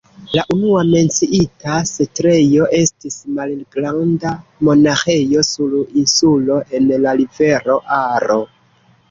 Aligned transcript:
La 0.37 0.43
unua 0.53 0.79
menciita 0.91 1.75
setlejo 1.89 2.69
estis 2.77 3.17
malgranda 3.35 4.33
monaĥejo 4.69 5.45
sur 5.51 5.77
insulo 6.03 6.59
en 6.81 6.91
la 7.05 7.15
rivero 7.23 7.79
Aro. 8.01 8.41